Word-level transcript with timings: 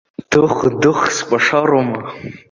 Дых-дых 0.35 0.99
скәашароума? 1.17 1.99